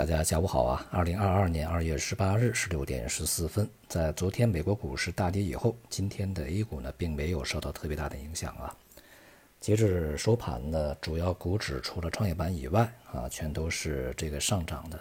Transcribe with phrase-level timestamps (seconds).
[0.00, 0.86] 大家下午好啊！
[0.90, 8.74] 二零二二年二月十八日十六点十四分，在昨天美国股市大跌以后，今天的 A 股呢并没有受到特别大的影响啊。
[9.60, 14.98] 截至收盘呢，主要股指除了创业板以外啊，全都是这个上涨的。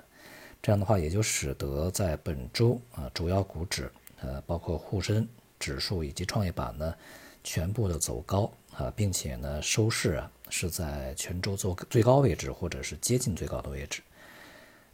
[0.62, 3.90] 这样的话，也就使得在本周啊，主要股指
[4.20, 5.26] 呃，包括沪深
[5.58, 6.94] 指数以及创业板呢，
[7.42, 14.02] 全部的走高啊，并且呢，收市啊是在全周做最高位置或者是接近最高的位置。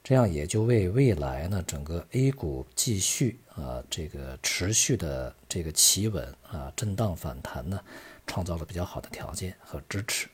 [0.06, 7.82] 这样也就为未来呢整个 A 股继续啊这个持续的这个企稳啊震荡反弹呢，
[8.28, 10.28] 创造了比较好的条件和支持。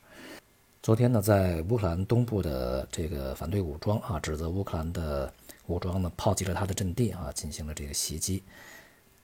[0.84, 5.32] 昨天呢，在乌克兰东部的这个反对武装啊，指责乌克兰的
[5.68, 8.44] 武装呢炮击了他的阵地啊，进行了这个袭击。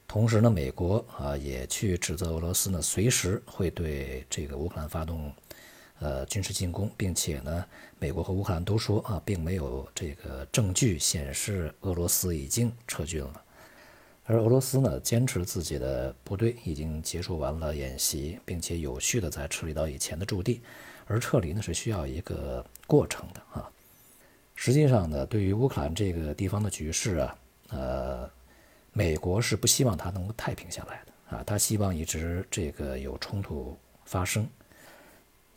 [0.08, 5.30] 同时呢，美国啊也去指责俄罗斯呢，随时会对这个乌克兰发动。
[6.00, 7.66] 呃，军事进攻，并且呢，
[7.98, 13.42] 美国和乌克兰都说啊，并没有这个证据显示俄罗斯已经撤军了。
[14.26, 20.62] 而俄罗斯呢，坚持自己的部队已经结束完了演习，并且有序的在撤离到以前的驻地。
[21.08, 23.72] 而撤离呢，是需要一个过程的啊。
[24.54, 27.38] 实际上呢，对于乌克兰这个地方的局势啊，
[27.70, 28.30] 呃，
[28.92, 34.48] 美国是不希望它能够太平下来的啊，他希望一直这个有冲突发生。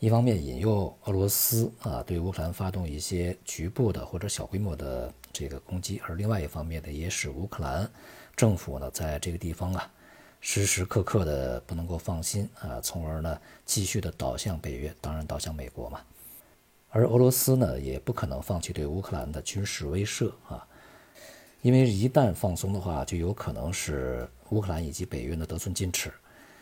[0.00, 7.86] 一方面引诱俄罗斯啊对乌克兰发动一些局部的或者小规模的这个攻击，而另外一方面呢，也使乌克兰
[8.34, 9.92] 政府呢在这个地方啊
[10.40, 16.00] 时时刻刻的不能够放心啊，从而呢继续的倒向北约，当然倒向美国嘛。
[16.88, 20.66] 而俄罗斯呢也不可能放弃对乌克兰的军事威慑啊，
[21.60, 26.10] 因为一旦放松的话，就有可能使乌克兰以及北约呢得寸进尺。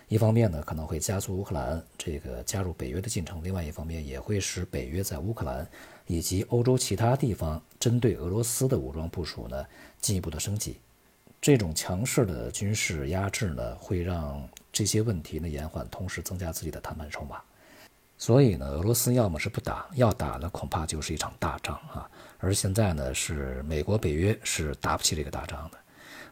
[0.08, 5.68] 一方面呢，可能会加速乌克兰这个加入北约的进程；另外一方面，也会使北约在乌克兰
[6.06, 9.62] 以及欧洲其他地方针对俄罗斯的武装部署呢
[10.00, 10.78] 进一步的升级。
[11.42, 14.42] 这种强势的军事压制呢，会让
[14.72, 17.38] 这些问题呢延缓，同时增加自己的谈判筹码。
[18.16, 22.10] 所以呢，俄罗斯要么是不打，要打呢恐怕就是一场大仗啊。
[22.38, 25.76] 而现在呢，是美国、北约是打不起这个大仗的，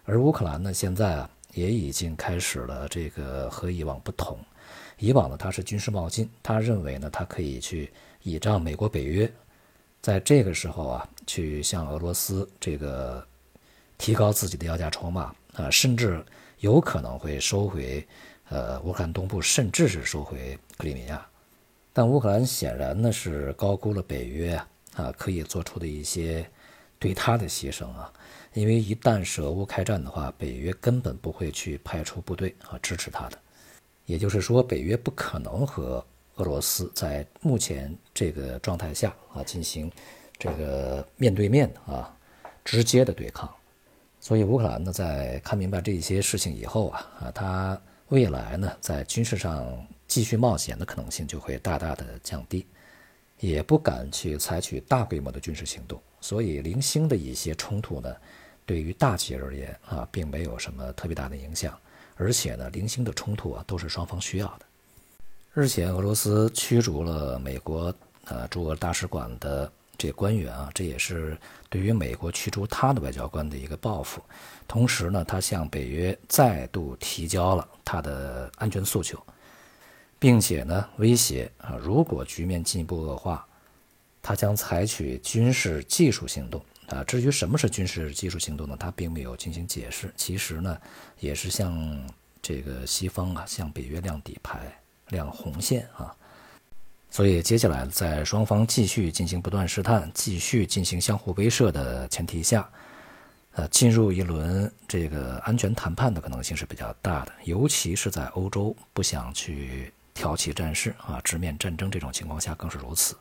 [0.06, 1.30] 而乌克兰呢，现在啊。
[1.56, 4.38] 也已经开始了这个和以往不同，
[4.98, 7.90] 以往呢他是军事冒进，他认为呢他可以去
[8.22, 9.30] 倚仗美国北约，
[10.02, 13.26] 在这个时候啊去向俄罗斯这个
[13.96, 16.22] 提高自己的要价筹码啊，甚至
[16.60, 18.06] 有可能会收回
[18.50, 21.26] 呃乌克兰东部，甚至是收回克里米亚。
[21.94, 24.52] 但乌克兰显然呢是高估了北约
[24.94, 26.46] 啊可以做出的一些
[26.98, 28.12] 对他的牺牲啊。
[28.54, 33.38] 因为一旦是俄乌开战的话，北约根本不会去派出部队啊支持他的，
[34.06, 36.02] 也就是说，北约不可能和
[36.36, 39.92] 俄罗斯在目前这个状态下啊进行
[40.38, 42.10] 这个面对面啊
[42.64, 43.52] 直接的对抗。
[44.18, 47.78] 所以乌克兰呢，在看明白这些事情以后啊啊，他
[48.08, 52.66] 未来呢在军事上继续冒险的可能性就会大大的降低，
[53.40, 56.00] 也不敢去采取大规模的军事行动。
[56.20, 58.14] 所以零星的一些冲突呢。
[58.68, 61.78] 对于大企业而言啊，并没有什么特别大的影响，
[62.16, 64.66] 而且呢，零星的冲突啊，都是双方需要的。
[65.54, 67.94] 日前，俄罗斯驱逐了美国
[68.24, 71.38] 呃驻俄大使馆的这官员啊，这也是
[71.70, 74.20] 对于美国驱逐他的外交官的一个报复。
[74.66, 79.16] 同时呢，他向北约再度提交了他的安全诉求，
[80.18, 83.46] 并且呢，威胁啊，如果局面进一步恶化，
[84.22, 86.64] 他将采取军事技术行动。
[86.88, 88.76] 啊，至于什么是军事技术行动呢？
[88.78, 90.12] 他并没有进行解释。
[90.16, 90.78] 其实呢，
[91.18, 92.00] 也是向
[92.40, 94.72] 这个西方啊，向北约亮底牌、
[95.08, 96.14] 亮红线啊。
[97.10, 102.70] 所以接下来在双方继续进行不断试探、继续进行相互威慑的前提下，
[103.54, 107.32] 呃，进入一轮这个安全谈判的可能性是比较大的。
[107.42, 113.14] 尤其是在欧洲不想去挑起战事啊、直面战争这种情况下，更是如此。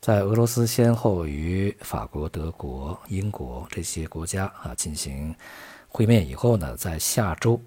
[0.00, 5.34] 在俄罗斯先后与法国、德国、英国这些国家啊进行
[5.88, 7.60] 会面以后呢，在下周，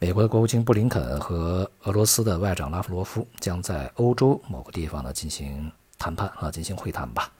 [0.00, 7.30] 美国的国务卿布林肯和俄罗斯的外长拉夫罗夫将在欧洲某个地方呢进行谈判啊，进行会谈吧。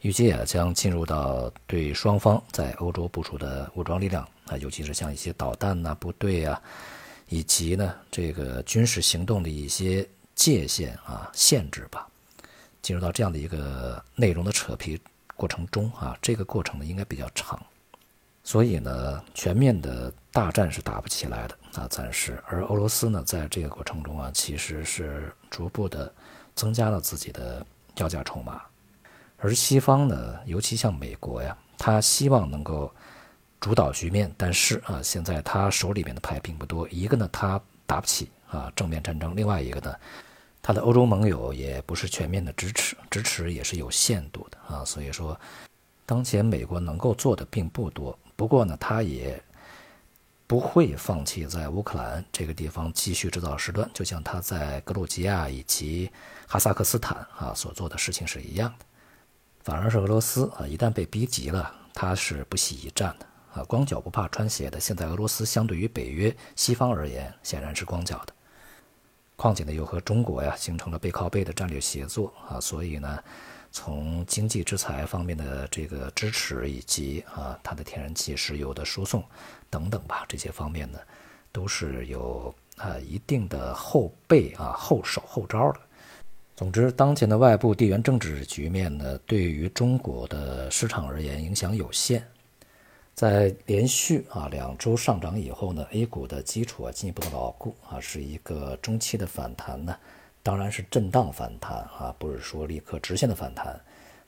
[0.00, 6.60] 预计啊将进入到对双方在欧洲部署的武装力量啊，尤其是像一些导弹呐部队啊，
[7.28, 12.08] 以及呢这个军事行动的一些界限啊限制吧。
[12.82, 15.00] 进入到这样的一个内容的扯皮
[15.36, 17.58] 过程中啊，这个过程呢应该比较长，
[18.42, 22.38] 所以呢全面的大战是打不起来的啊，暂时。
[22.46, 26.12] 而俄罗斯呢在这个过程中啊，其实是逐步的
[26.54, 27.66] 增加了自己的
[27.96, 28.60] 要价筹码，
[29.38, 32.94] 而西方呢，尤其像美国呀，他希望能够
[33.64, 36.86] 主导局面，但是啊，现在他手里面的牌并不多。
[36.90, 39.96] 一个呢，他打不起啊正面战争；另外一个呢，
[40.60, 44.84] 他的欧洲盟友也不是全面的支持，支持也是有限度的啊。
[44.84, 45.40] 所以说，
[46.04, 48.18] 当前美国能够做的并不多。
[48.36, 49.42] 不过呢，他也
[50.46, 56.10] 不会放弃在乌克兰这个地方继续制造事端，就像他在格鲁吉亚以及
[56.46, 58.84] 哈萨克斯坦啊所做的事情是一样的。
[59.62, 64.80] 反而是俄罗斯啊，一旦被逼急了，他是不惜一战的啊，光脚不怕穿鞋的。
[64.80, 68.34] 现在俄罗斯相对于北约西方而言，显然是光脚的。
[69.36, 73.18] 况且呢，又和中国呀形成了背靠背的战略协作啊，所以呢，
[73.72, 79.22] 从经济制裁方面的这个支持，以及啊它的天然气、石油的输送
[79.70, 80.98] 等等吧，这些方面呢，
[81.50, 85.80] 都是有啊一定的后备啊后手后招的。
[86.56, 92.24] 总之，当前的外部地缘政治局面呢，对于中国的市场而言影响有限。
[93.14, 99.96] 在连续啊两周上涨以后呢，A 股的基础啊进一步的牢固啊，是一个中期的反弹呢，
[100.42, 103.80] 当然是震荡反弹啊，不是说立刻直线的反弹。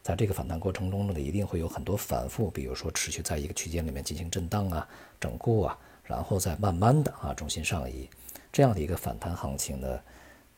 [0.04, 8.08] 在这个反弹过程中呢，一定会有很多反复，比如说持续在一个区间里面进行震荡啊、整固啊，然后再慢慢的啊重新上移，
[8.52, 10.00] 这样的一个反弹行情呢，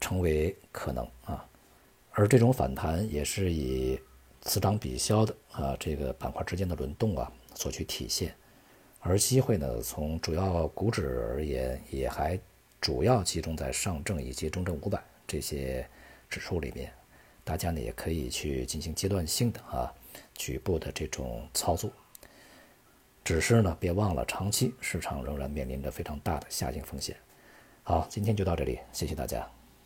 [0.03, 1.43] 成为可能啊。
[2.13, 3.99] 而这种反弹也是以
[4.43, 8.35] 此涨彼消的啊，这个板块之间的轮动啊所去体现。
[9.01, 12.39] 而机会呢，从主要股指而言，也还
[12.81, 15.89] 主要集中在上证以及中证五百这些
[16.29, 16.93] 指数里面。
[17.45, 19.93] 大家呢也可以去进行阶段性的啊
[20.35, 21.91] 局部的这种操作。
[23.25, 27.17] 只是呢，别忘了长期市场仍然面临着非常大的下行风险。
[27.83, 29.58] 好，今天就到这里，谢谢大家。